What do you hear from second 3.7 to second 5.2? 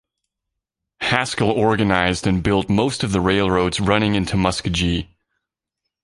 running into Muskogee.